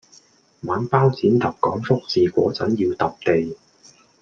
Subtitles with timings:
[0.63, 3.55] 玩包揼講福字果陣要揼地